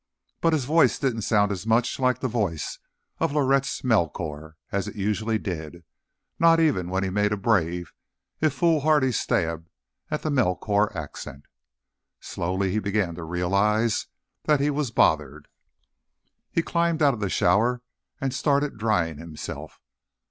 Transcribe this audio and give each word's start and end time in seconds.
But 0.39 0.53
his 0.53 0.65
voice 0.65 0.97
didn't 0.97 1.21
sound 1.21 1.51
as 1.51 1.67
much 1.67 1.99
like 1.99 2.21
the 2.21 2.27
voice 2.27 2.79
of 3.19 3.33
Lauritz 3.33 3.83
Melchior 3.83 4.57
as 4.71 4.87
it 4.87 4.95
usually 4.95 5.37
did, 5.37 5.83
not 6.39 6.59
even 6.59 6.89
when 6.89 7.03
he 7.03 7.11
made 7.11 7.31
a 7.31 7.37
brave, 7.37 7.93
if 8.39 8.51
foolhardy 8.55 9.11
stab 9.11 9.69
at 10.09 10.23
the 10.23 10.31
Melchior 10.31 10.91
accent. 10.97 11.45
Slowly, 12.19 12.71
he 12.71 12.79
began 12.79 13.13
to 13.13 13.23
realize 13.23 14.07
that 14.45 14.59
he 14.59 14.71
was 14.71 14.89
bothered. 14.89 15.47
He 16.49 16.63
climbed 16.63 17.03
out 17.03 17.13
of 17.13 17.19
the 17.19 17.29
shower 17.29 17.83
and 18.19 18.33
started 18.33 18.79
drying 18.79 19.19
himself. 19.19 19.79